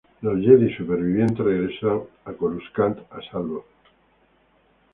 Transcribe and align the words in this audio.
Los 0.21 0.39
Jedi 0.41 0.73
sobrevivientes 0.73 1.37
regresan 1.45 2.01
a 2.25 2.33
Coruscant 2.33 2.97
a 3.11 3.21
salvo. 3.31 3.63